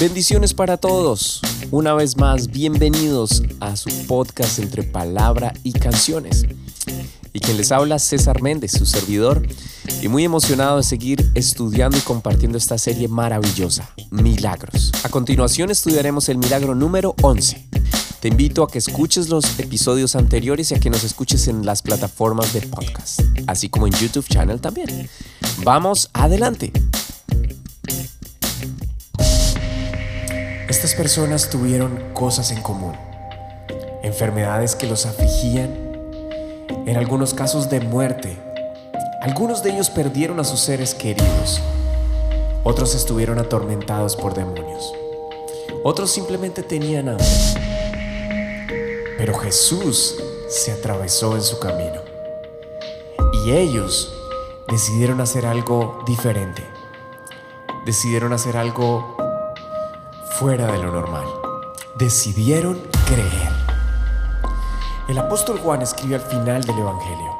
Bendiciones 0.00 0.54
para 0.54 0.76
todos. 0.76 1.40
Una 1.72 1.92
vez 1.92 2.16
más, 2.16 2.46
bienvenidos 2.46 3.42
a 3.58 3.74
su 3.74 3.90
podcast 4.06 4.60
entre 4.60 4.84
palabra 4.84 5.52
y 5.64 5.72
canciones. 5.72 6.46
Y 7.32 7.40
quien 7.40 7.56
les 7.56 7.72
habla, 7.72 7.98
César 7.98 8.40
Méndez, 8.40 8.70
su 8.70 8.86
servidor, 8.86 9.44
y 10.00 10.06
muy 10.06 10.22
emocionado 10.22 10.76
de 10.76 10.84
seguir 10.84 11.32
estudiando 11.34 11.98
y 11.98 12.00
compartiendo 12.02 12.58
esta 12.58 12.78
serie 12.78 13.08
maravillosa, 13.08 13.92
Milagros. 14.12 14.92
A 15.02 15.08
continuación 15.08 15.68
estudiaremos 15.68 16.28
el 16.28 16.38
milagro 16.38 16.76
número 16.76 17.16
11. 17.22 17.68
Te 18.20 18.28
invito 18.28 18.62
a 18.62 18.70
que 18.70 18.78
escuches 18.78 19.28
los 19.28 19.58
episodios 19.58 20.14
anteriores 20.14 20.70
y 20.70 20.76
a 20.76 20.78
que 20.78 20.90
nos 20.90 21.02
escuches 21.02 21.48
en 21.48 21.66
las 21.66 21.82
plataformas 21.82 22.52
de 22.52 22.60
podcast, 22.60 23.20
así 23.48 23.68
como 23.68 23.88
en 23.88 23.94
YouTube 23.94 24.28
Channel 24.28 24.60
también. 24.60 25.10
Vamos 25.64 26.08
adelante. 26.12 26.72
Estas 30.68 30.94
personas 30.94 31.48
tuvieron 31.48 32.12
cosas 32.12 32.50
en 32.50 32.60
común, 32.60 32.92
enfermedades 34.02 34.76
que 34.76 34.86
los 34.86 35.06
afligían, 35.06 35.74
en 36.84 36.94
algunos 36.98 37.32
casos 37.32 37.70
de 37.70 37.80
muerte. 37.80 38.36
Algunos 39.22 39.62
de 39.62 39.70
ellos 39.70 39.88
perdieron 39.88 40.40
a 40.40 40.44
sus 40.44 40.60
seres 40.60 40.94
queridos, 40.94 41.62
otros 42.64 42.94
estuvieron 42.94 43.38
atormentados 43.38 44.14
por 44.14 44.34
demonios, 44.34 44.92
otros 45.84 46.10
simplemente 46.10 46.62
tenían 46.62 47.08
hambre. 47.08 47.26
Pero 49.16 49.38
Jesús 49.38 50.16
se 50.50 50.72
atravesó 50.72 51.34
en 51.34 51.42
su 51.42 51.58
camino. 51.60 52.02
Y 53.42 53.52
ellos 53.52 54.12
decidieron 54.70 55.22
hacer 55.22 55.46
algo 55.46 56.04
diferente, 56.06 56.62
decidieron 57.86 58.34
hacer 58.34 58.58
algo 58.58 59.17
fuera 60.38 60.70
de 60.70 60.78
lo 60.78 60.92
normal. 60.92 61.26
Decidieron 61.96 62.80
creer. 63.06 63.50
El 65.08 65.18
apóstol 65.18 65.58
Juan 65.58 65.82
escribe 65.82 66.14
al 66.14 66.20
final 66.20 66.62
del 66.62 66.78
Evangelio. 66.78 67.36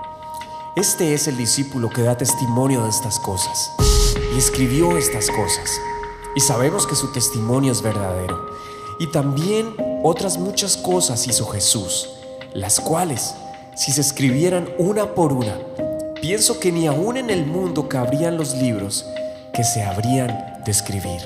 Este 0.74 1.14
es 1.14 1.28
el 1.28 1.36
discípulo 1.36 1.90
que 1.90 2.02
da 2.02 2.16
testimonio 2.16 2.82
de 2.82 2.90
estas 2.90 3.20
cosas 3.20 3.70
y 4.34 4.38
escribió 4.38 4.98
estas 4.98 5.30
cosas. 5.30 5.80
Y 6.34 6.40
sabemos 6.40 6.88
que 6.88 6.96
su 6.96 7.12
testimonio 7.12 7.70
es 7.70 7.82
verdadero. 7.82 8.50
Y 8.98 9.06
también 9.12 9.76
otras 10.02 10.36
muchas 10.36 10.76
cosas 10.76 11.24
hizo 11.28 11.46
Jesús, 11.46 12.08
las 12.52 12.80
cuales, 12.80 13.36
si 13.76 13.92
se 13.92 14.00
escribieran 14.00 14.68
una 14.76 15.14
por 15.14 15.32
una, 15.32 15.56
pienso 16.20 16.58
que 16.58 16.72
ni 16.72 16.88
aún 16.88 17.16
en 17.16 17.30
el 17.30 17.46
mundo 17.46 17.88
cabrían 17.88 18.36
los 18.36 18.56
libros 18.56 19.06
que 19.52 19.62
se 19.62 19.84
habrían 19.84 20.62
de 20.64 20.72
escribir. 20.72 21.20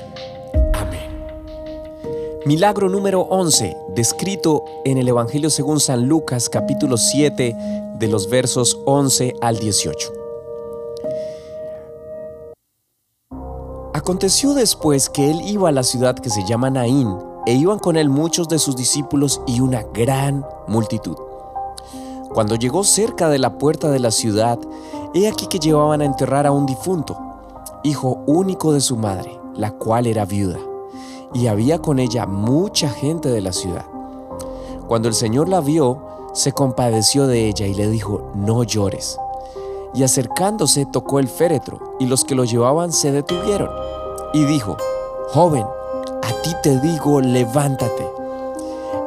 Milagro 2.45 2.89
número 2.89 3.21
11, 3.21 3.77
descrito 3.95 4.65
en 4.83 4.97
el 4.97 5.07
Evangelio 5.07 5.49
según 5.49 5.79
San 5.79 6.09
Lucas 6.09 6.49
capítulo 6.49 6.97
7 6.97 7.55
de 7.97 8.07
los 8.09 8.29
versos 8.29 8.81
11 8.85 9.35
al 9.39 9.59
18. 9.59 10.11
Aconteció 13.93 14.53
después 14.53 15.09
que 15.09 15.31
él 15.31 15.39
iba 15.45 15.69
a 15.69 15.71
la 15.71 15.83
ciudad 15.83 16.15
que 16.15 16.29
se 16.29 16.45
llama 16.45 16.69
Naín, 16.69 17.17
e 17.45 17.53
iban 17.53 17.79
con 17.79 17.95
él 17.95 18.09
muchos 18.09 18.49
de 18.49 18.59
sus 18.59 18.75
discípulos 18.75 19.41
y 19.47 19.61
una 19.61 19.83
gran 19.93 20.45
multitud. 20.67 21.15
Cuando 22.33 22.57
llegó 22.57 22.83
cerca 22.83 23.29
de 23.29 23.39
la 23.39 23.57
puerta 23.57 23.89
de 23.89 23.99
la 23.99 24.11
ciudad, 24.11 24.59
he 25.13 25.29
aquí 25.29 25.47
que 25.47 25.59
llevaban 25.59 26.01
a 26.01 26.05
enterrar 26.05 26.45
a 26.45 26.51
un 26.51 26.65
difunto, 26.65 27.17
hijo 27.83 28.21
único 28.27 28.73
de 28.73 28.81
su 28.81 28.97
madre, 28.97 29.39
la 29.55 29.71
cual 29.71 30.07
era 30.07 30.25
viuda 30.25 30.59
y 31.33 31.47
había 31.47 31.79
con 31.79 31.99
ella 31.99 32.25
mucha 32.25 32.89
gente 32.89 33.29
de 33.29 33.41
la 33.41 33.51
ciudad. 33.51 33.85
Cuando 34.87 35.07
el 35.07 35.13
Señor 35.13 35.49
la 35.49 35.61
vio, 35.61 35.97
se 36.33 36.51
compadeció 36.51 37.27
de 37.27 37.47
ella 37.47 37.67
y 37.67 37.73
le 37.73 37.89
dijo, 37.89 38.31
no 38.35 38.63
llores. 38.63 39.17
Y 39.93 40.03
acercándose 40.03 40.85
tocó 40.85 41.19
el 41.19 41.27
féretro, 41.27 41.95
y 41.99 42.05
los 42.05 42.25
que 42.25 42.35
lo 42.35 42.43
llevaban 42.43 42.91
se 42.91 43.11
detuvieron. 43.11 43.69
Y 44.33 44.43
dijo, 44.45 44.77
joven, 45.29 45.63
a 45.63 46.41
ti 46.41 46.51
te 46.63 46.79
digo, 46.79 47.21
levántate. 47.21 48.07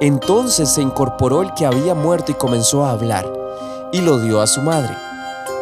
Entonces 0.01 0.69
se 0.69 0.83
incorporó 0.83 1.43
el 1.43 1.55
que 1.55 1.67
había 1.67 1.95
muerto 1.95 2.33
y 2.33 2.35
comenzó 2.35 2.85
a 2.85 2.93
hablar, 2.93 3.27
y 3.93 4.01
lo 4.01 4.21
dio 4.21 4.41
a 4.41 4.47
su 4.47 4.63
madre. 4.63 4.95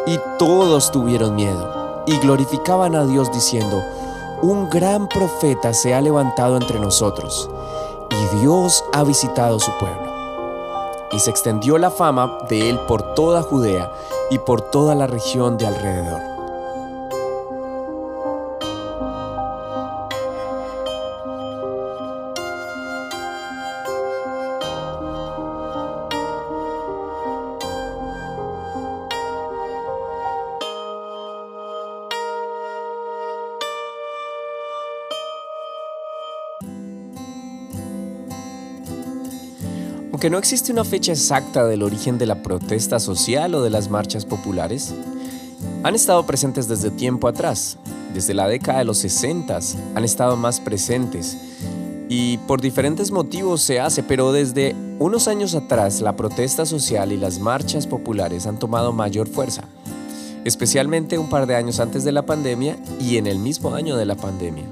Y 0.05 0.19
todos 0.37 0.91
tuvieron 0.91 1.35
miedo, 1.35 2.03
y 2.05 2.19
glorificaban 2.19 2.95
a 2.95 3.05
Dios 3.05 3.31
diciendo, 3.31 3.83
un 4.41 4.69
gran 4.69 5.07
profeta 5.07 5.73
se 5.73 5.93
ha 5.93 6.01
levantado 6.01 6.57
entre 6.57 6.79
nosotros, 6.79 7.49
y 8.09 8.37
Dios 8.39 8.83
ha 8.93 9.03
visitado 9.03 9.59
su 9.59 9.71
pueblo. 9.77 10.13
Y 11.11 11.19
se 11.19 11.29
extendió 11.29 11.77
la 11.77 11.91
fama 11.91 12.37
de 12.49 12.69
él 12.69 12.79
por 12.87 13.13
toda 13.13 13.41
Judea 13.41 13.91
y 14.29 14.39
por 14.39 14.61
toda 14.61 14.95
la 14.95 15.07
región 15.07 15.57
de 15.57 15.67
alrededor. 15.67 16.34
Aunque 40.25 40.37
no 40.37 40.39
existe 40.39 40.71
una 40.71 40.83
fecha 40.83 41.11
exacta 41.11 41.67
del 41.67 41.83
origen 41.83 42.17
de 42.17 42.25
la 42.25 42.41
protesta 42.41 42.99
social 42.99 43.53
o 43.53 43.61
de 43.61 43.69
las 43.69 43.91
marchas 43.91 44.25
populares, 44.25 44.91
han 45.83 45.93
estado 45.93 46.25
presentes 46.25 46.67
desde 46.67 46.89
tiempo 46.89 47.27
atrás. 47.27 47.77
Desde 48.11 48.33
la 48.33 48.47
década 48.47 48.79
de 48.79 48.85
los 48.85 48.97
60 48.97 49.59
han 49.93 50.03
estado 50.03 50.35
más 50.35 50.59
presentes 50.59 51.37
y 52.09 52.39
por 52.39 52.59
diferentes 52.59 53.11
motivos 53.11 53.61
se 53.61 53.79
hace, 53.79 54.01
pero 54.01 54.31
desde 54.31 54.75
unos 54.97 55.27
años 55.27 55.53
atrás 55.53 56.01
la 56.01 56.15
protesta 56.15 56.65
social 56.65 57.11
y 57.11 57.17
las 57.17 57.37
marchas 57.37 57.85
populares 57.85 58.47
han 58.47 58.57
tomado 58.57 58.93
mayor 58.93 59.27
fuerza, 59.27 59.65
especialmente 60.43 61.19
un 61.19 61.29
par 61.29 61.45
de 61.45 61.55
años 61.55 61.79
antes 61.79 62.03
de 62.03 62.13
la 62.13 62.25
pandemia 62.25 62.79
y 62.99 63.17
en 63.17 63.27
el 63.27 63.37
mismo 63.37 63.75
año 63.75 63.95
de 63.95 64.07
la 64.07 64.15
pandemia. 64.15 64.65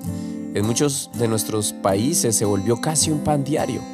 En 0.56 0.66
muchos 0.66 1.12
de 1.14 1.28
nuestros 1.28 1.74
países 1.74 2.36
se 2.36 2.46
volvió 2.46 2.82
casi 2.82 3.12
un 3.12 3.20
pan 3.20 3.44
diario. 3.44 3.93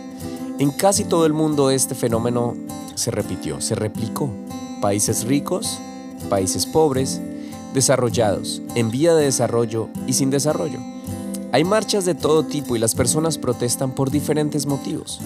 En 0.60 0.72
casi 0.72 1.06
todo 1.06 1.26
el 1.26 1.32
mundo 1.32 1.72
este 1.72 1.96
fenómeno 1.96 2.54
se 2.96 3.12
repitió, 3.12 3.62
se 3.62 3.76
replicó. 3.76 4.30
Países 4.82 5.24
ricos, 5.24 5.80
países 6.30 6.66
pobres, 6.66 7.22
desarrollados, 7.74 8.62
en 8.76 8.92
vía 8.92 9.16
de 9.16 9.24
desarrollo 9.24 9.88
y 10.06 10.12
sin 10.12 10.30
desarrollo. 10.30 10.80
Hay 11.54 11.64
marchas 11.64 12.04
de 12.04 12.14
todo 12.14 12.44
tipo 12.44 12.76
y 12.76 12.80
las 12.80 12.94
personas 12.94 13.38
protestan 13.38 13.92
por 13.92 14.12
diferentes 14.12 14.66
motivos. 14.66 15.22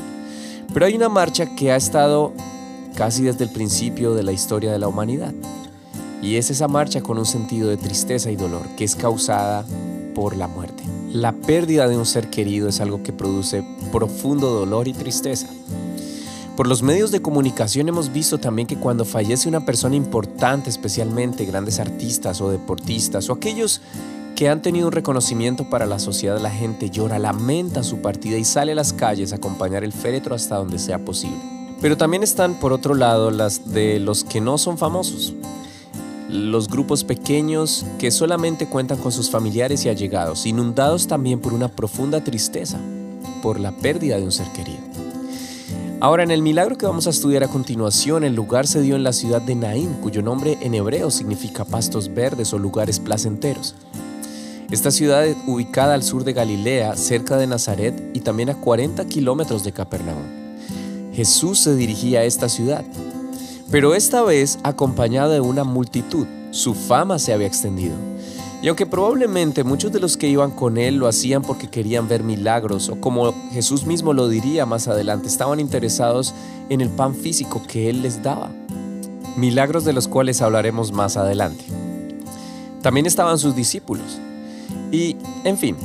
Pero 0.72 0.86
hay 0.86 0.96
una 0.96 1.10
marcha 1.10 1.56
que 1.56 1.72
ha 1.72 1.78
estado 1.78 2.32
casi 2.96 3.24
desde 3.24 3.46
el 3.46 3.50
principio 3.50 4.14
de 4.14 4.22
la 4.22 4.34
historia 4.34 4.72
de 4.72 4.78
la 4.78 4.88
humanidad. 4.88 5.34
Y 6.22 6.36
es 6.36 6.52
esa 6.52 6.68
marcha 6.68 7.02
con 7.02 7.18
un 7.18 7.26
sentido 7.26 7.70
de 7.70 7.78
tristeza 7.78 8.30
y 8.30 8.36
dolor 8.36 8.68
que 8.78 8.84
es 8.84 8.96
causada 8.96 9.66
por 10.14 10.38
la 10.38 10.48
muerte. 10.48 10.84
La 11.14 11.32
pérdida 11.32 11.88
de 11.88 11.96
un 11.96 12.08
ser 12.08 12.32
querido 12.32 12.68
es 12.68 12.82
algo 12.82 13.04
que 13.04 13.14
produce 13.14 13.64
profundo 13.92 14.50
dolor 14.50 14.88
y 14.88 14.94
tristeza. 14.94 15.46
Por 16.58 16.66
los 16.66 16.82
medios 16.82 17.12
de 17.12 17.22
comunicación 17.22 17.88
hemos 17.88 18.12
visto 18.12 18.40
también 18.40 18.68
que 18.68 18.80
cuando 18.80 19.06
fallece 19.06 19.48
una 19.48 19.64
persona 19.64 19.96
importante, 19.96 20.72
especialmente 20.72 21.46
grandes 21.46 21.80
artistas 21.80 22.42
o 22.42 22.50
deportistas 22.50 23.30
o 23.30 23.34
aquellos 23.34 23.82
que 24.36 24.50
han 24.50 24.64
tenido 24.64 24.88
un 24.88 24.92
reconocimiento 24.92 25.70
para 25.70 25.86
la 25.86 26.00
sociedad, 26.00 26.42
la 26.42 26.50
gente 26.50 26.90
llora, 26.90 27.20
lamenta 27.20 27.84
su 27.84 28.02
partida 28.02 28.40
y 28.40 28.44
sale 28.44 28.72
a 28.72 28.76
las 28.76 28.92
calles 28.92 29.34
a 29.34 29.36
acompañar 29.36 29.84
el 29.84 29.94
féretro 29.94 30.34
hasta 30.34 30.56
donde 30.56 30.80
sea 30.80 30.98
posible. 31.06 31.38
Pero 31.80 31.96
también 31.96 32.24
están 32.24 32.56
por 32.56 32.74
otro 32.74 32.96
lado 32.96 33.30
las 33.30 33.72
de 33.72 34.00
los 34.00 34.24
que 34.24 34.42
no 34.42 34.58
son 34.58 34.80
famosos, 34.80 35.36
los 36.34 36.68
grupos 36.68 37.04
pequeños 37.04 37.86
que 38.00 38.10
solamente 38.10 38.68
cuentan 38.68 38.98
con 38.98 39.12
sus 39.12 39.30
familiares 39.30 39.86
y 39.86 39.90
allegados, 39.90 40.48
inundados 40.48 41.08
también 41.08 41.40
por 41.40 41.54
una 41.54 41.68
profunda 41.68 42.24
tristeza 42.24 42.80
por 43.44 43.60
la 43.60 43.72
pérdida 43.72 44.18
de 44.18 44.24
un 44.24 44.32
ser 44.32 44.48
querido. 44.48 44.80
Ahora, 46.00 46.24
en 46.24 46.32
el 46.32 46.42
milagro 46.42 46.78
que 46.78 46.88
vamos 46.88 47.06
a 47.06 47.12
estudiar 47.12 47.44
a 47.44 47.48
continuación, 47.48 48.24
el 48.24 48.34
lugar 48.34 48.66
se 48.66 48.82
dio 48.82 48.96
en 48.96 49.04
la 49.04 49.14
ciudad 49.14 49.42
de 49.42 49.54
Naín, 49.54 49.94
cuyo 50.02 50.22
nombre 50.22 50.58
en 50.62 50.74
hebreo 50.74 51.12
significa 51.12 51.66
pastos 51.66 52.14
verdes 52.14 52.52
o 52.52 52.58
lugares 52.58 53.00
placenteros. 53.00 53.76
Esta 54.72 54.90
ciudad 54.90 55.28
ubicada 55.46 55.94
al 55.94 56.04
sur 56.04 56.24
de 56.24 56.34
Galilea, 56.34 56.96
cerca 56.96 57.38
de 57.38 57.46
Nazaret 57.46 58.10
y 58.14 58.22
también 58.22 58.50
a 58.50 58.56
40 58.56 59.06
kilómetros 59.06 59.64
de 59.64 59.72
Capernaum. 59.72 60.24
Jesús 61.14 61.60
se 61.60 61.76
dirigía 61.76 62.22
a 62.22 62.24
esta 62.24 62.50
ciudad, 62.50 62.84
pero 63.72 63.96
esta 63.96 64.22
vez 64.24 64.60
acompañado 64.64 65.32
de 65.32 65.42
una 65.42 65.64
multitud. 65.64 66.28
Su 66.52 66.76
fama 66.76 67.18
se 67.18 67.34
había 67.34 67.48
extendido. 67.48 67.96
Y 68.62 68.70
aunque 68.70 68.86
probablemente 68.86 69.66
muchos 69.66 69.92
de 69.92 70.00
los 70.00 70.16
que 70.16 70.30
iban 70.30 70.52
con 70.52 70.78
él 70.78 70.96
lo 70.96 71.08
hacían 71.08 71.42
porque 71.42 71.70
querían 71.70 72.08
ver 72.08 72.24
milagros, 72.24 72.88
o 72.88 72.96
como 73.02 73.34
Jesús 73.52 73.86
mismo 73.86 74.14
lo 74.14 74.30
diría 74.30 74.66
más 74.66 74.88
adelante, 74.88 75.28
estaban 75.28 75.60
interesados 75.60 76.34
en 76.70 76.80
el 76.80 76.90
pan 76.90 77.14
físico 77.14 77.62
que 77.68 77.90
él 77.90 78.04
les 78.04 78.24
daba, 78.24 78.52
milagros 79.36 79.84
de 79.84 79.92
los 79.92 80.08
cuales 80.08 80.42
hablaremos 80.42 80.94
más 80.94 81.18
adelante. 81.18 81.66
También 82.82 83.06
estaban 83.06 83.38
sus 83.38 83.54
discípulos. 83.54 84.20
Y, 84.94 85.18
en 85.44 85.58
fin, 85.58 85.76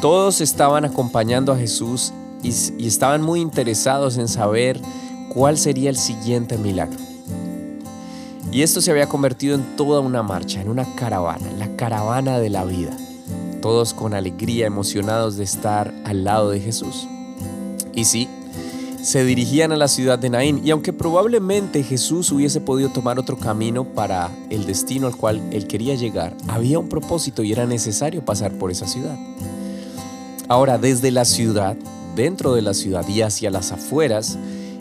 todos 0.00 0.40
estaban 0.40 0.84
acompañando 0.84 1.52
a 1.52 1.56
Jesús 1.56 2.12
y, 2.42 2.52
y 2.78 2.86
estaban 2.86 3.22
muy 3.22 3.40
interesados 3.40 4.16
en 4.16 4.28
saber 4.28 4.80
cuál 5.28 5.58
sería 5.58 5.90
el 5.90 5.96
siguiente 5.96 6.56
milagro. 6.56 7.11
Y 8.52 8.60
esto 8.60 8.82
se 8.82 8.90
había 8.90 9.08
convertido 9.08 9.54
en 9.54 9.76
toda 9.76 10.00
una 10.00 10.22
marcha, 10.22 10.60
en 10.60 10.68
una 10.68 10.84
caravana, 10.94 11.50
la 11.58 11.74
caravana 11.74 12.38
de 12.38 12.50
la 12.50 12.66
vida. 12.66 12.94
Todos 13.62 13.94
con 13.94 14.12
alegría, 14.12 14.66
emocionados 14.66 15.38
de 15.38 15.44
estar 15.44 15.94
al 16.04 16.24
lado 16.24 16.50
de 16.50 16.60
Jesús. 16.60 17.08
Y 17.94 18.04
sí, 18.04 18.28
se 19.02 19.24
dirigían 19.24 19.72
a 19.72 19.76
la 19.76 19.88
ciudad 19.88 20.18
de 20.18 20.28
Naín 20.28 20.60
y 20.62 20.70
aunque 20.70 20.92
probablemente 20.92 21.82
Jesús 21.82 22.30
hubiese 22.30 22.60
podido 22.60 22.90
tomar 22.90 23.18
otro 23.18 23.38
camino 23.38 23.84
para 23.84 24.30
el 24.50 24.66
destino 24.66 25.06
al 25.06 25.16
cual 25.16 25.42
él 25.50 25.66
quería 25.66 25.94
llegar, 25.94 26.36
había 26.46 26.78
un 26.78 26.90
propósito 26.90 27.42
y 27.42 27.52
era 27.52 27.64
necesario 27.64 28.22
pasar 28.22 28.52
por 28.52 28.70
esa 28.70 28.86
ciudad. 28.86 29.16
Ahora, 30.48 30.76
desde 30.76 31.10
la 31.10 31.24
ciudad, 31.24 31.74
dentro 32.14 32.54
de 32.54 32.60
la 32.60 32.74
ciudad 32.74 33.08
y 33.08 33.22
hacia 33.22 33.50
las 33.50 33.72
afueras, 33.72 34.36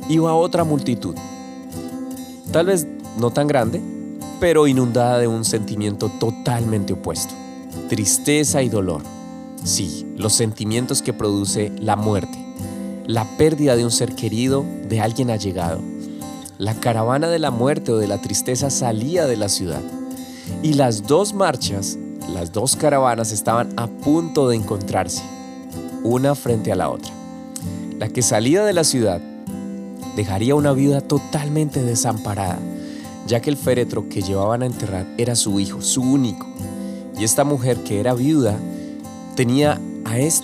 iba 0.10 0.36
otra 0.36 0.66
multitud. 0.66 1.16
Tal 2.52 2.66
vez 2.66 2.86
no 3.18 3.32
tan 3.32 3.48
grande, 3.48 3.82
pero 4.40 4.68
inundada 4.68 5.20
de 5.20 5.28
un 5.28 5.46
sentimiento 5.46 6.10
totalmente 6.20 6.94
opuesto, 6.94 7.34
tristeza 7.90 8.62
y 8.64 8.70
dolor. 8.70 9.02
Sí, 9.64 10.08
los 10.18 10.34
sentimientos 10.34 11.02
que 11.02 11.14
produce 11.14 11.72
la 11.80 11.96
muerte, 11.96 12.38
la 13.06 13.26
pérdida 13.38 13.76
de 13.76 13.86
un 13.86 13.92
ser 13.92 14.16
querido, 14.16 14.66
de 14.88 15.00
alguien 15.00 15.30
allegado. 15.30 15.80
La 16.58 16.74
caravana 16.76 17.28
de 17.28 17.40
la 17.40 17.52
muerte 17.52 17.92
o 17.92 17.98
de 17.98 18.08
la 18.08 18.22
tristeza 18.22 18.70
salía 18.70 19.26
de 19.26 19.38
la 19.38 19.50
ciudad 19.50 19.82
y 20.64 20.74
las 20.74 21.08
dos 21.08 21.34
marchas, 21.34 21.98
las 22.34 22.52
dos 22.52 22.76
caravanas 22.76 23.32
estaban 23.32 23.74
a 23.78 23.88
punto 23.88 24.48
de 24.48 24.56
encontrarse, 24.56 25.24
una 26.04 26.36
frente 26.36 26.72
a 26.72 26.76
la 26.76 26.90
otra. 26.90 27.12
La 28.00 28.10
que 28.10 28.22
salía 28.22 28.64
de 28.64 28.74
la 28.74 28.84
ciudad 28.84 29.22
dejaría 30.16 30.56
una 30.56 30.72
viuda 30.74 31.02
totalmente 31.02 31.84
desamparada, 31.84 32.60
ya 33.28 33.42
que 33.42 33.50
el 33.50 33.58
féretro 33.58 34.10
que 34.10 34.22
llevaban 34.22 34.64
a 34.64 34.66
enterrar 34.66 35.08
era 35.18 35.36
su 35.36 35.60
hijo, 35.60 35.82
su 35.82 36.02
único. 36.02 36.48
Y 37.18 37.24
esta 37.24 37.44
mujer 37.44 37.78
que 37.84 38.00
era 38.00 38.14
viuda 38.14 38.58
tenía 39.36 39.80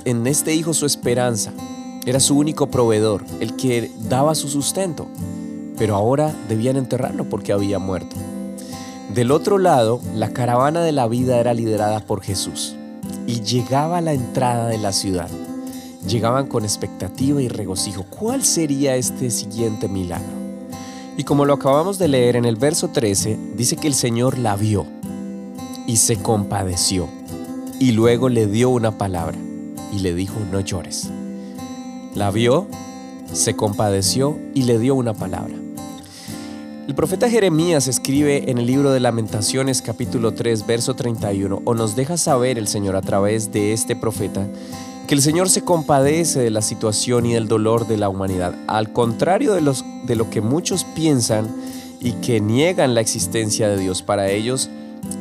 en 0.05 0.27
este 0.27 0.53
hijo 0.53 0.73
su 0.73 0.85
esperanza, 0.85 1.51
era 2.05 2.19
su 2.19 2.37
único 2.37 2.67
proveedor, 2.67 3.25
el 3.39 3.55
que 3.55 3.91
daba 4.07 4.33
su 4.35 4.47
sustento, 4.47 5.07
pero 5.77 5.95
ahora 5.95 6.33
debían 6.47 6.77
enterrarlo 6.77 7.25
porque 7.25 7.51
había 7.51 7.79
muerto. 7.79 8.15
Del 9.13 9.31
otro 9.31 9.57
lado, 9.57 9.99
la 10.13 10.31
caravana 10.31 10.81
de 10.81 10.91
la 10.91 11.07
vida 11.07 11.39
era 11.39 11.53
liderada 11.53 11.99
por 12.01 12.21
Jesús 12.21 12.75
y 13.25 13.41
llegaba 13.41 13.97
a 13.97 14.01
la 14.01 14.13
entrada 14.13 14.67
de 14.67 14.77
la 14.77 14.93
ciudad. 14.93 15.29
Llegaban 16.07 16.47
con 16.47 16.63
expectativa 16.63 17.41
y 17.41 17.49
regocijo. 17.49 18.03
¿Cuál 18.03 18.43
sería 18.43 18.95
este 18.95 19.29
siguiente 19.29 19.89
milagro? 19.89 20.36
Y 21.17 21.23
como 21.23 21.45
lo 21.45 21.53
acabamos 21.53 21.97
de 21.97 22.07
leer 22.07 22.35
en 22.35 22.45
el 22.45 22.57
verso 22.57 22.89
13, 22.89 23.39
dice 23.55 23.75
que 23.75 23.87
el 23.87 23.95
Señor 23.95 24.37
la 24.37 24.55
vio 24.55 24.85
y 25.87 25.97
se 25.97 26.17
compadeció 26.17 27.09
y 27.79 27.93
luego 27.93 28.29
le 28.29 28.45
dio 28.45 28.69
una 28.69 28.99
palabra 28.99 29.35
y 29.91 29.99
le 29.99 30.13
dijo, 30.13 30.35
no 30.51 30.59
llores. 30.59 31.09
La 32.13 32.29
vio, 32.29 32.67
se 33.33 33.55
compadeció 33.55 34.37
y 34.53 34.63
le 34.63 34.77
dio 34.77 34.93
una 34.93 35.15
palabra. 35.15 35.55
El 36.87 36.93
profeta 36.93 37.29
Jeremías 37.31 37.87
escribe 37.87 38.51
en 38.51 38.59
el 38.59 38.67
libro 38.67 38.91
de 38.91 38.99
Lamentaciones 38.99 39.81
capítulo 39.81 40.35
3 40.35 40.67
verso 40.67 40.95
31 40.95 41.63
o 41.65 41.73
nos 41.73 41.95
deja 41.95 42.17
saber 42.17 42.59
el 42.59 42.67
Señor 42.67 42.95
a 42.95 43.01
través 43.01 43.51
de 43.51 43.73
este 43.73 43.95
profeta 43.95 44.47
que 45.07 45.15
el 45.15 45.21
Señor 45.21 45.49
se 45.49 45.61
compadece 45.61 46.41
de 46.41 46.49
la 46.49 46.61
situación 46.61 47.25
y 47.25 47.33
del 47.33 47.47
dolor 47.47 47.87
de 47.87 47.95
la 47.95 48.09
humanidad, 48.09 48.55
al 48.67 48.91
contrario 48.91 49.53
de, 49.53 49.61
los, 49.61 49.85
de 50.05 50.17
lo 50.17 50.29
que 50.29 50.41
muchos 50.41 50.83
piensan 50.83 51.47
y 52.01 52.11
que 52.13 52.41
niegan 52.41 52.93
la 52.93 52.99
existencia 52.99 53.69
de 53.69 53.77
Dios. 53.77 54.01
Para 54.01 54.29
ellos, 54.29 54.69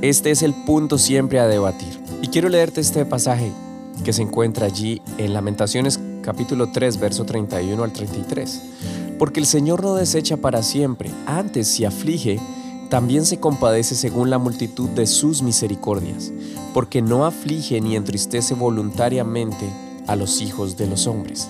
este 0.03 0.33
es 0.33 0.43
el 0.43 0.55
punto 0.55 0.99
siempre 0.99 1.38
a 1.38 1.47
debatir. 1.47 2.00
Y 2.21 2.29
quiero 2.29 2.49
leerte 2.49 2.81
este 2.81 3.05
pasaje 3.06 3.53
que 4.05 4.12
se 4.12 4.23
encuentra 4.23 4.67
allí 4.67 5.00
en 5.19 5.33
Lamentaciones 5.33 6.00
capítulo 6.21 6.73
3, 6.73 6.99
verso 6.99 7.25
31 7.25 7.82
al 7.85 7.93
33. 7.93 8.62
Porque 9.21 9.39
el 9.39 9.47
Señor 9.47 9.85
no 9.85 9.94
desecha 9.94 10.37
para 10.37 10.65
siempre, 10.65 11.12
antes 11.27 11.69
si 11.69 11.85
aflige, 11.85 12.41
también 12.87 13.27
se 13.27 13.38
compadece 13.38 13.94
según 13.94 14.31
la 14.31 14.38
multitud 14.38 14.88
de 14.91 15.06
sus 15.06 15.43
misericordias, 15.43 16.33
porque 16.73 17.03
no 17.03 17.25
aflige 17.25 17.81
ni 17.81 17.97
entristece 17.97 18.55
voluntariamente 18.55 19.69
a 20.06 20.17
los 20.17 20.41
hijos 20.41 20.77
de 20.77 20.87
los 20.87 21.06
hombres. 21.06 21.49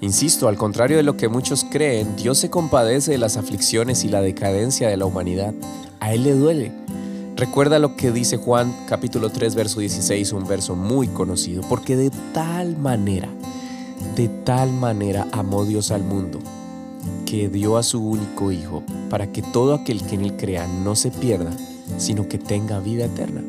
Insisto, 0.00 0.48
al 0.48 0.56
contrario 0.56 0.96
de 0.96 1.04
lo 1.04 1.16
que 1.16 1.28
muchos 1.28 1.64
creen, 1.64 2.16
Dios 2.16 2.38
se 2.38 2.50
compadece 2.50 3.12
de 3.12 3.18
las 3.18 3.36
aflicciones 3.36 4.02
y 4.04 4.08
la 4.08 4.20
decadencia 4.20 4.88
de 4.88 4.96
la 4.96 5.06
humanidad. 5.06 5.54
A 6.00 6.12
Él 6.12 6.24
le 6.24 6.32
duele. 6.32 6.72
Recuerda 7.36 7.78
lo 7.78 7.96
que 7.96 8.10
dice 8.10 8.36
Juan 8.36 8.74
capítulo 8.88 9.30
3 9.30 9.54
verso 9.54 9.80
16, 9.80 10.32
un 10.32 10.46
verso 10.46 10.74
muy 10.74 11.06
conocido, 11.06 11.62
porque 11.68 11.96
de 11.96 12.10
tal 12.32 12.76
manera, 12.76 13.28
de 14.16 14.28
tal 14.28 14.72
manera 14.72 15.28
amó 15.32 15.64
Dios 15.64 15.92
al 15.92 16.02
mundo, 16.02 16.40
que 17.32 17.48
dio 17.48 17.78
a 17.78 17.82
su 17.82 17.98
único 17.98 18.52
Hijo, 18.52 18.82
para 19.08 19.32
que 19.32 19.40
todo 19.40 19.72
aquel 19.72 20.02
que 20.02 20.16
en 20.16 20.20
él 20.20 20.36
crea 20.36 20.66
no 20.66 20.94
se 20.94 21.10
pierda, 21.10 21.50
sino 21.96 22.28
que 22.28 22.36
tenga 22.36 22.78
vida 22.78 23.06
eterna. 23.06 23.42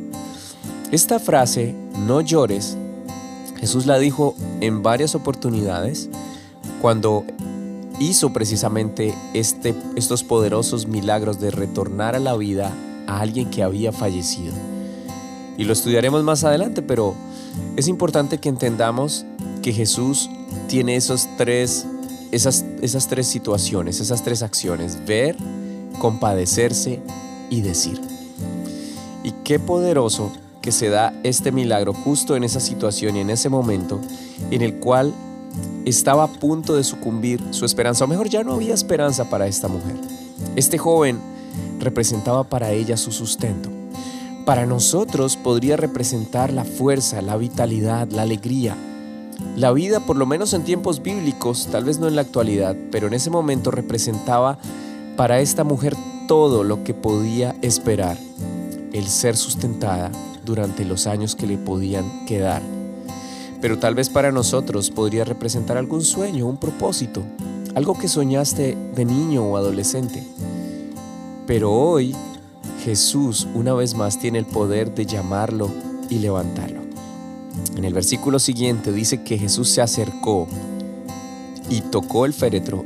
Esta 0.93 1.19
frase, 1.19 1.75
no 2.07 2.21
llores, 2.21 2.77
Jesús 3.59 3.85
la 3.85 3.99
dijo 3.99 4.35
en 4.61 4.83
varias 4.83 5.15
oportunidades 5.15 6.09
cuando 6.81 7.25
hizo 7.99 8.31
precisamente 8.31 9.13
este, 9.33 9.75
estos 9.97 10.23
poderosos 10.23 10.87
milagros 10.87 11.41
de 11.41 11.51
retornar 11.51 12.15
a 12.15 12.19
la 12.19 12.37
vida 12.37 12.71
a 13.05 13.19
alguien 13.19 13.49
que 13.49 13.63
había 13.63 13.91
fallecido. 13.91 14.53
Y 15.57 15.65
lo 15.65 15.73
estudiaremos 15.73 16.23
más 16.23 16.45
adelante, 16.45 16.83
pero 16.83 17.15
es 17.75 17.89
importante 17.89 18.37
que 18.37 18.47
entendamos 18.47 19.25
que 19.61 19.73
Jesús 19.73 20.29
tiene 20.69 20.95
esos 20.95 21.27
tres 21.35 21.85
esas, 22.33 22.65
esas 22.81 23.07
tres 23.07 23.27
situaciones, 23.27 23.99
esas 23.99 24.23
tres 24.23 24.41
acciones, 24.41 25.05
ver, 25.05 25.37
compadecerse 25.99 26.99
y 27.49 27.61
decir. 27.61 28.01
Y 29.23 29.31
qué 29.43 29.59
poderoso 29.59 30.31
que 30.61 30.71
se 30.71 30.89
da 30.89 31.13
este 31.23 31.51
milagro 31.51 31.93
justo 31.93 32.35
en 32.35 32.43
esa 32.43 32.59
situación 32.59 33.17
y 33.17 33.19
en 33.19 33.29
ese 33.29 33.49
momento 33.49 34.01
en 34.49 34.63
el 34.63 34.75
cual 34.75 35.13
estaba 35.85 36.23
a 36.23 36.27
punto 36.27 36.75
de 36.75 36.83
sucumbir 36.83 37.39
su 37.51 37.65
esperanza, 37.65 38.05
o 38.05 38.07
mejor 38.07 38.29
ya 38.29 38.43
no 38.43 38.53
había 38.53 38.73
esperanza 38.73 39.29
para 39.29 39.45
esta 39.45 39.67
mujer. 39.67 39.95
Este 40.55 40.79
joven 40.79 41.19
representaba 41.79 42.43
para 42.43 42.71
ella 42.71 42.97
su 42.97 43.11
sustento. 43.11 43.69
Para 44.45 44.65
nosotros 44.65 45.37
podría 45.37 45.77
representar 45.77 46.51
la 46.51 46.63
fuerza, 46.63 47.21
la 47.21 47.37
vitalidad, 47.37 48.09
la 48.09 48.23
alegría, 48.23 48.75
la 49.55 49.71
vida, 49.71 49.99
por 49.99 50.15
lo 50.15 50.25
menos 50.25 50.53
en 50.53 50.63
tiempos 50.63 51.01
bíblicos, 51.01 51.67
tal 51.71 51.85
vez 51.85 51.99
no 51.99 52.07
en 52.07 52.15
la 52.15 52.21
actualidad, 52.21 52.75
pero 52.91 53.07
en 53.07 53.13
ese 53.13 53.29
momento 53.29 53.71
representaba 53.71 54.57
para 55.15 55.39
esta 55.39 55.63
mujer 55.63 55.95
todo 56.27 56.63
lo 56.63 56.83
que 56.83 56.93
podía 56.93 57.55
esperar, 57.61 58.17
el 58.93 59.07
ser 59.07 59.37
sustentada 59.37 60.11
durante 60.45 60.85
los 60.85 61.07
años 61.07 61.35
que 61.35 61.47
le 61.47 61.57
podían 61.57 62.25
quedar. 62.25 62.61
Pero 63.61 63.79
tal 63.79 63.95
vez 63.95 64.09
para 64.09 64.31
nosotros 64.31 64.89
podría 64.89 65.23
representar 65.23 65.77
algún 65.77 66.01
sueño, 66.01 66.47
un 66.47 66.57
propósito, 66.57 67.23
algo 67.75 67.97
que 67.97 68.07
soñaste 68.07 68.77
de 68.95 69.05
niño 69.05 69.43
o 69.43 69.57
adolescente. 69.57 70.23
Pero 71.47 71.71
hoy 71.71 72.15
Jesús 72.83 73.47
una 73.53 73.73
vez 73.73 73.95
más 73.95 74.19
tiene 74.19 74.39
el 74.39 74.45
poder 74.45 74.93
de 74.93 75.05
llamarlo 75.05 75.69
y 76.09 76.19
levantarlo. 76.19 76.82
En 77.75 77.85
el 77.85 77.93
versículo 77.93 78.39
siguiente 78.39 78.91
dice 78.91 79.23
que 79.23 79.37
Jesús 79.37 79.69
se 79.69 79.81
acercó 79.81 80.47
y 81.69 81.81
tocó 81.81 82.25
el 82.25 82.33
féretro 82.33 82.85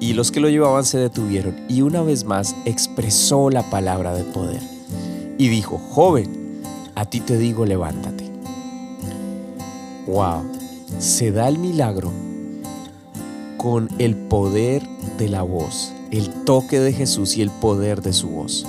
y 0.00 0.12
los 0.12 0.30
que 0.30 0.40
lo 0.40 0.48
llevaban 0.48 0.84
se 0.84 0.98
detuvieron 0.98 1.56
y 1.68 1.82
una 1.82 2.02
vez 2.02 2.24
más 2.24 2.54
expresó 2.64 3.50
la 3.50 3.68
palabra 3.70 4.14
de 4.14 4.24
poder 4.24 4.60
y 5.38 5.48
dijo, 5.48 5.78
joven, 5.78 6.62
a 6.94 7.04
ti 7.04 7.20
te 7.20 7.38
digo 7.38 7.66
levántate. 7.66 8.30
Wow, 10.06 10.44
se 10.98 11.32
da 11.32 11.48
el 11.48 11.58
milagro 11.58 12.12
con 13.56 13.88
el 13.98 14.14
poder 14.14 14.86
de 15.18 15.28
la 15.28 15.42
voz, 15.42 15.92
el 16.10 16.28
toque 16.44 16.80
de 16.80 16.92
Jesús 16.92 17.36
y 17.36 17.42
el 17.42 17.50
poder 17.50 18.02
de 18.02 18.12
su 18.12 18.28
voz. 18.28 18.66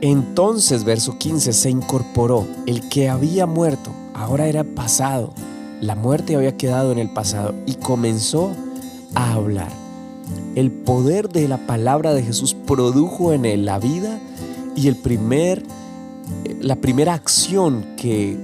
Entonces, 0.00 0.84
verso 0.84 1.16
15, 1.18 1.52
se 1.52 1.70
incorporó 1.70 2.46
el 2.66 2.88
que 2.88 3.08
había 3.08 3.46
muerto, 3.46 3.92
ahora 4.16 4.48
era 4.48 4.64
pasado, 4.64 5.32
la 5.80 5.94
muerte 5.94 6.36
había 6.36 6.56
quedado 6.56 6.90
en 6.90 6.98
el 6.98 7.10
pasado 7.10 7.54
y 7.66 7.74
comenzó 7.74 8.50
a 9.14 9.34
hablar. 9.34 9.70
El 10.54 10.72
poder 10.72 11.28
de 11.28 11.46
la 11.46 11.58
palabra 11.66 12.14
de 12.14 12.22
Jesús 12.22 12.54
produjo 12.54 13.32
en 13.32 13.44
él 13.44 13.66
la 13.66 13.78
vida 13.78 14.18
y 14.74 14.88
el 14.88 14.96
primer, 14.96 15.62
la 16.60 16.76
primera 16.76 17.14
acción 17.14 17.84
que 17.96 18.36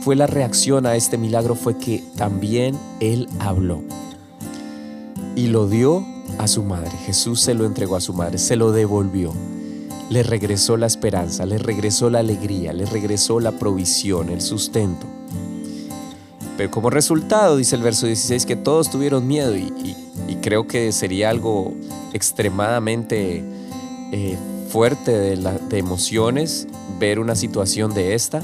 fue 0.00 0.16
la 0.16 0.26
reacción 0.26 0.86
a 0.86 0.96
este 0.96 1.18
milagro 1.18 1.54
fue 1.54 1.76
que 1.76 2.02
también 2.16 2.76
él 3.00 3.28
habló 3.38 3.82
y 5.36 5.48
lo 5.48 5.68
dio 5.68 6.04
a 6.38 6.48
su 6.48 6.62
madre. 6.62 6.92
Jesús 7.04 7.40
se 7.40 7.52
lo 7.52 7.66
entregó 7.66 7.96
a 7.96 8.00
su 8.00 8.14
madre, 8.14 8.38
se 8.38 8.56
lo 8.56 8.72
devolvió. 8.72 9.32
Le 10.10 10.22
regresó 10.22 10.76
la 10.76 10.86
esperanza, 10.86 11.46
le 11.46 11.56
regresó 11.56 12.10
la 12.10 12.18
alegría, 12.18 12.74
le 12.74 12.84
regresó 12.84 13.40
la 13.40 13.52
provisión, 13.52 14.28
el 14.28 14.42
sustento. 14.42 15.06
Pero 16.56 16.70
como 16.70 16.90
resultado, 16.90 17.56
dice 17.56 17.76
el 17.76 17.82
verso 17.82 18.06
16, 18.06 18.44
que 18.44 18.56
todos 18.56 18.90
tuvieron 18.90 19.26
miedo 19.26 19.56
y, 19.56 19.96
creo 20.42 20.66
que 20.66 20.90
sería 20.92 21.30
algo 21.30 21.74
extremadamente 22.12 23.44
eh, 24.12 24.36
fuerte 24.68 25.10
de, 25.12 25.36
de 25.36 25.78
emociones 25.78 26.66
ver 26.98 27.18
una 27.18 27.34
situación 27.34 27.94
de 27.94 28.14
esta. 28.14 28.42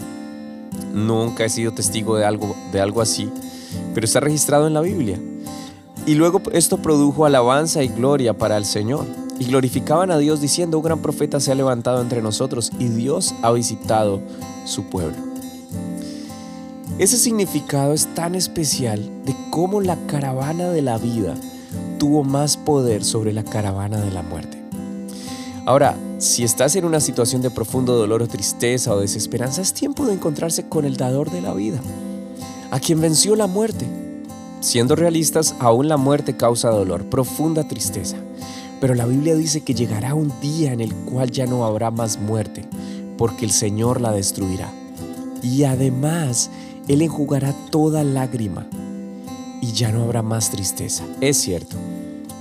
Nunca 0.95 1.45
he 1.45 1.49
sido 1.49 1.73
testigo 1.73 2.17
de 2.17 2.25
algo, 2.25 2.57
de 2.73 2.81
algo 2.81 3.01
así, 3.01 3.31
pero 3.95 4.05
está 4.05 4.21
registrado 4.21 4.67
en 4.67 4.75
la 4.75 4.81
Biblia. 4.81 5.19
Y 6.07 6.15
luego 6.15 6.41
esto 6.53 6.79
produjo 6.79 7.27
alabanza 7.27 7.83
y 7.83 7.89
gloria 7.89 8.33
para 8.33 8.57
el 8.57 8.65
Señor. 8.65 9.07
Y 9.39 9.45
glorificaban 9.45 10.11
a 10.11 10.19
Dios 10.19 10.41
diciendo, 10.41 10.79
un 10.79 10.85
gran 10.85 11.01
profeta 11.01 11.41
se 11.41 11.53
ha 11.53 11.55
levantado 11.55 12.01
entre 12.01 12.23
nosotros 12.23 12.71
y 12.79 12.89
Dios 12.89 13.35
ha 13.43 13.53
visitado 13.53 14.21
su 14.65 14.85
pueblo. 14.85 15.17
Ese 16.99 17.19
significado 17.19 17.93
es 17.93 18.07
tan 18.15 18.35
especial 18.35 19.01
de 19.25 19.35
cómo 19.51 19.81
la 19.83 19.97
caravana 20.07 20.71
de 20.71 20.81
la 20.81 20.97
vida 20.97 21.35
tuvo 21.99 22.25
más 22.25 22.57
poder 22.57 23.05
sobre 23.05 23.33
la 23.33 23.45
caravana 23.45 24.01
de 24.01 24.11
la 24.11 24.23
muerte. 24.23 24.63
Ahora, 25.67 25.97
si 26.19 26.45
estás 26.45 26.77
en 26.77 26.87
una 26.87 27.01
situación 27.01 27.43
de 27.43 27.51
profundo 27.51 27.97
dolor 27.97 28.23
o 28.23 28.29
tristeza 28.29 28.95
o 28.95 29.01
desesperanza, 29.01 29.61
es 29.61 29.75
tiempo 29.75 30.07
de 30.07 30.15
encontrarse 30.15 30.69
con 30.69 30.87
el 30.87 30.97
dador 30.97 31.31
de 31.31 31.43
la 31.43 31.53
vida, 31.53 31.81
a 32.71 32.81
quien 32.81 33.01
venció 33.01 33.37
la 33.37 33.47
muerte 33.47 33.87
Siendo 34.61 34.97
realistas, 34.97 35.55
aún 35.61 35.87
la 35.87 35.97
muerte 35.97 36.37
causa 36.37 36.71
dolor, 36.71 37.05
profunda 37.05 37.69
tristeza. 37.69 38.17
Pero 38.81 38.95
la 38.95 39.07
Biblia 39.07 39.35
dice 39.35 39.63
que 39.63 39.75
llegará 39.75 40.15
un 40.15 40.33
día 40.41 40.73
en 40.73 40.81
el 40.81 40.95
cual 40.95 41.31
ya 41.31 41.47
no 41.47 41.65
habrá 41.65 41.91
más 41.91 42.19
muerte, 42.19 42.67
porque 43.17 43.45
el 43.45 43.51
Señor 43.51 44.01
la 44.01 44.13
destruirá. 44.13 44.73
Y 45.43 45.65
además, 45.65 46.51
Él 46.89 47.03
enjugará 47.03 47.55
toda 47.71 48.05
lágrima 48.05 48.67
y 49.61 49.73
ya 49.73 49.93
no 49.93 50.03
habrá 50.03 50.23
más 50.23 50.51
tristeza. 50.51 51.05
Es 51.21 51.39
cierto, 51.39 51.77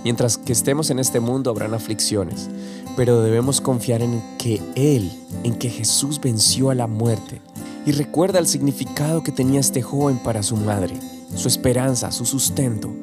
mientras 0.03 0.37
que 0.37 0.53
estemos 0.53 0.89
en 0.89 0.99
este 0.99 1.19
mundo 1.19 1.49
habrán 1.49 1.73
aflicciones, 1.73 2.49
pero 2.95 3.21
debemos 3.21 3.61
confiar 3.61 4.01
en 4.01 4.21
que 4.37 4.61
Él, 4.75 5.11
en 5.43 5.55
que 5.55 5.69
Jesús 5.69 6.19
venció 6.19 6.69
a 6.69 6.75
la 6.75 6.87
muerte. 6.87 7.41
Y 7.85 7.91
recuerda 7.91 8.39
el 8.39 8.47
significado 8.47 9.21
que 9.21 9.31
tenía 9.31 9.59
este 9.59 9.81
joven 9.81 10.17
para 10.17 10.41
su 10.41 10.57
madre 10.57 10.95
su 11.35 11.47
esperanza, 11.47 12.11
su 12.11 12.25
sustento. 12.25 12.93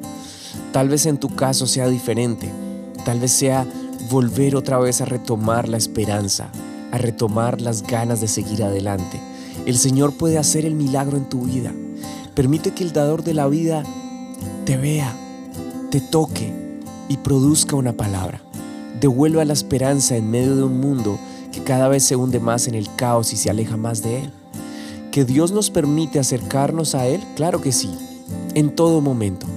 Tal 0.71 0.89
vez 0.89 1.05
en 1.05 1.17
tu 1.17 1.29
caso 1.29 1.67
sea 1.67 1.87
diferente, 1.87 2.49
tal 3.05 3.19
vez 3.19 3.31
sea 3.31 3.65
volver 4.09 4.55
otra 4.55 4.79
vez 4.79 5.01
a 5.01 5.05
retomar 5.05 5.69
la 5.69 5.77
esperanza, 5.77 6.49
a 6.91 6.97
retomar 6.97 7.61
las 7.61 7.83
ganas 7.83 8.21
de 8.21 8.27
seguir 8.27 8.63
adelante. 8.63 9.19
El 9.65 9.77
Señor 9.77 10.13
puede 10.13 10.37
hacer 10.37 10.65
el 10.65 10.75
milagro 10.75 11.17
en 11.17 11.29
tu 11.29 11.41
vida. 11.41 11.71
Permite 12.35 12.71
que 12.71 12.83
el 12.83 12.93
dador 12.93 13.23
de 13.23 13.33
la 13.33 13.47
vida 13.47 13.83
te 14.65 14.77
vea, 14.77 15.15
te 15.91 16.01
toque 16.01 16.51
y 17.07 17.17
produzca 17.17 17.75
una 17.75 17.93
palabra. 17.93 18.41
Devuelva 18.99 19.45
la 19.45 19.53
esperanza 19.53 20.15
en 20.15 20.29
medio 20.31 20.55
de 20.55 20.63
un 20.63 20.79
mundo 20.79 21.19
que 21.51 21.63
cada 21.63 21.87
vez 21.87 22.03
se 22.03 22.15
hunde 22.15 22.39
más 22.39 22.67
en 22.67 22.75
el 22.75 22.93
caos 22.95 23.33
y 23.33 23.37
se 23.37 23.49
aleja 23.49 23.77
más 23.77 24.01
de 24.01 24.23
Él. 24.23 24.31
¿Que 25.11 25.25
Dios 25.25 25.51
nos 25.51 25.69
permite 25.69 26.19
acercarnos 26.19 26.95
a 26.95 27.05
Él? 27.05 27.21
Claro 27.35 27.61
que 27.61 27.71
sí 27.71 27.91
en 28.55 28.75
todo 28.75 29.01
momento. 29.01 29.47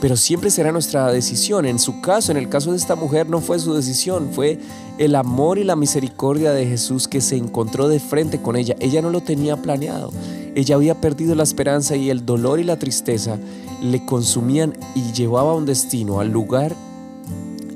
Pero 0.00 0.16
siempre 0.16 0.50
será 0.50 0.72
nuestra 0.72 1.10
decisión. 1.10 1.64
En 1.64 1.78
su 1.78 2.00
caso, 2.00 2.30
en 2.30 2.38
el 2.38 2.48
caso 2.48 2.70
de 2.70 2.76
esta 2.76 2.96
mujer, 2.96 3.28
no 3.28 3.40
fue 3.40 3.58
su 3.58 3.74
decisión, 3.74 4.30
fue 4.32 4.58
el 4.98 5.14
amor 5.14 5.58
y 5.58 5.64
la 5.64 5.76
misericordia 5.76 6.52
de 6.52 6.66
Jesús 6.66 7.08
que 7.08 7.20
se 7.20 7.36
encontró 7.36 7.88
de 7.88 8.00
frente 8.00 8.40
con 8.40 8.56
ella. 8.56 8.76
Ella 8.80 9.00
no 9.02 9.10
lo 9.10 9.22
tenía 9.22 9.56
planeado. 9.56 10.12
Ella 10.54 10.74
había 10.74 11.00
perdido 11.00 11.34
la 11.34 11.42
esperanza 11.42 11.96
y 11.96 12.10
el 12.10 12.24
dolor 12.24 12.60
y 12.60 12.64
la 12.64 12.78
tristeza 12.78 13.38
le 13.82 14.04
consumían 14.04 14.74
y 14.94 15.12
llevaba 15.12 15.52
a 15.52 15.54
un 15.54 15.66
destino, 15.66 16.20
al 16.20 16.30
lugar, 16.30 16.74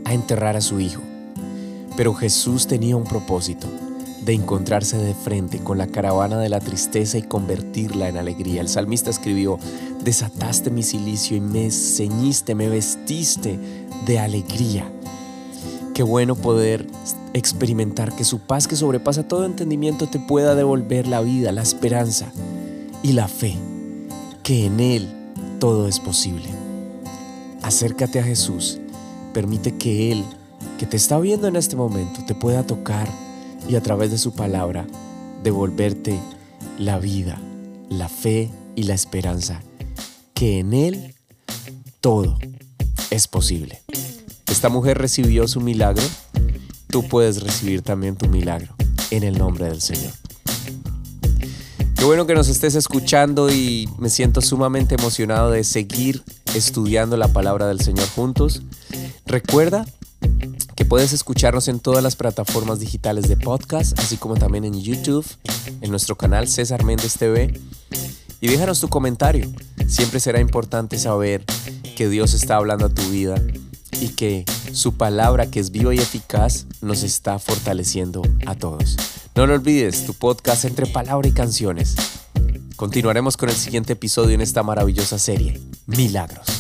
a 0.05 0.15
enterrar 0.15 0.57
a 0.57 0.61
su 0.61 0.81
hijo. 0.81 1.03
Pero 1.97 2.15
Jesús 2.15 2.67
tenía 2.67 2.97
un 2.97 3.05
propósito 3.05 3.67
de 4.25 4.35
encontrarse 4.35 4.99
de 4.99 5.15
frente 5.15 5.59
con 5.59 5.79
la 5.79 5.87
caravana 5.87 6.39
de 6.39 6.49
la 6.49 6.61
tristeza 6.61 7.19
y 7.19 7.23
convertirla 7.23 8.09
en 8.09 8.17
alegría. 8.17 8.61
El 8.61 8.69
salmista 8.69 9.11
escribió, 9.11 9.59
desataste 10.02 10.71
mi 10.71 10.83
silicio 10.83 11.37
y 11.37 11.40
me 11.40 11.71
ceñiste, 11.71 12.54
me 12.54 12.69
vestiste 12.69 13.59
de 14.07 14.19
alegría. 14.19 14.90
Qué 15.95 16.02
bueno 16.02 16.35
poder 16.35 16.87
experimentar 17.35 18.14
que 18.14 18.25
su 18.25 18.40
paz 18.40 18.66
que 18.66 18.76
sobrepasa 18.76 19.28
todo 19.28 19.45
entendimiento 19.45 20.09
te 20.09 20.19
pueda 20.19 20.54
devolver 20.54 21.07
la 21.07 21.21
vida, 21.21 21.52
la 21.52 21.62
esperanza 21.62 22.33
y 23.02 23.12
la 23.12 23.28
fe, 23.28 23.57
que 24.42 24.66
en 24.66 24.80
Él 24.80 25.09
todo 25.59 25.88
es 25.88 26.00
posible. 26.00 26.49
Acércate 27.62 28.19
a 28.19 28.25
Jesús, 28.25 28.78
permite 29.35 29.76
que 29.76 30.12
Él, 30.12 30.25
que 30.78 30.87
te 30.87 30.97
está 30.97 31.19
viendo 31.19 31.49
en 31.49 31.57
este 31.57 31.76
momento, 31.76 32.25
te 32.26 32.35
pueda 32.35 32.66
tocar 32.66 33.09
y 33.69 33.76
a 33.76 33.83
través 33.83 34.11
de 34.11 34.19
su 34.19 34.33
palabra 34.33 34.87
devolverte 35.42 36.19
la 36.78 36.99
vida, 36.99 37.38
la 37.88 38.09
fe 38.09 38.50
y 38.75 38.85
la 38.85 38.95
esperanza, 38.95 39.61
que 40.40 40.59
en 40.59 40.73
Él 40.73 41.14
todo 42.00 42.38
es 43.11 43.28
posible. 43.28 43.82
Esta 44.50 44.70
mujer 44.70 44.97
recibió 44.97 45.47
su 45.47 45.61
milagro, 45.61 46.02
tú 46.88 47.06
puedes 47.06 47.42
recibir 47.42 47.82
también 47.82 48.16
tu 48.16 48.26
milagro 48.26 48.75
en 49.11 49.23
el 49.23 49.37
nombre 49.37 49.66
del 49.66 49.82
Señor. 49.82 50.14
Qué 51.94 52.04
bueno 52.06 52.26
que 52.26 52.32
nos 52.32 52.49
estés 52.49 52.75
escuchando 52.75 53.52
y 53.52 53.87
me 53.99 54.09
siento 54.09 54.40
sumamente 54.40 54.94
emocionado 54.94 55.50
de 55.50 55.62
seguir 55.62 56.23
estudiando 56.54 57.18
la 57.18 57.28
palabra 57.28 57.66
del 57.66 57.82
Señor 57.82 58.09
juntos. 58.09 58.62
Recuerda 59.26 59.85
puedes 60.90 61.12
escucharnos 61.12 61.68
en 61.68 61.78
todas 61.78 62.02
las 62.02 62.16
plataformas 62.16 62.80
digitales 62.80 63.28
de 63.28 63.37
podcast, 63.37 63.97
así 64.00 64.16
como 64.16 64.35
también 64.35 64.64
en 64.64 64.75
YouTube, 64.75 65.25
en 65.80 65.88
nuestro 65.88 66.16
canal 66.16 66.49
César 66.49 66.82
Méndez 66.82 67.14
TV. 67.14 67.61
Y 68.40 68.49
déjanos 68.49 68.80
tu 68.80 68.88
comentario. 68.88 69.50
Siempre 69.87 70.18
será 70.18 70.40
importante 70.40 70.99
saber 70.99 71.44
que 71.97 72.09
Dios 72.09 72.32
está 72.32 72.56
hablando 72.56 72.87
a 72.87 72.88
tu 72.88 73.02
vida 73.11 73.35
y 74.00 74.09
que 74.11 74.47
su 74.73 74.94
palabra, 74.94 75.50
que 75.50 75.61
es 75.61 75.70
viva 75.70 75.94
y 75.94 75.99
eficaz, 75.99 76.66
nos 76.80 77.02
está 77.02 77.38
fortaleciendo 77.38 78.23
a 78.47 78.54
todos. 78.54 78.97
No 79.35 79.47
lo 79.47 79.54
olvides, 79.54 80.06
tu 80.06 80.14
podcast 80.14 80.64
entre 80.64 80.87
palabra 80.87 81.28
y 81.28 81.32
canciones. 81.32 81.97
Continuaremos 82.76 83.37
con 83.37 83.50
el 83.50 83.54
siguiente 83.54 83.92
episodio 83.92 84.35
en 84.35 84.40
esta 84.40 84.62
maravillosa 84.62 85.18
serie, 85.18 85.61
Milagros. 85.87 86.60